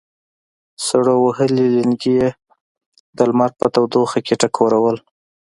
[0.85, 2.29] سړو وهلي لېنګي یې
[3.17, 4.97] د لمر په تودوخه کې ټکورول.